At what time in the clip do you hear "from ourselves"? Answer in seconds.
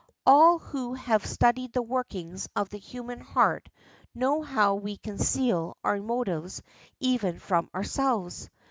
7.37-8.49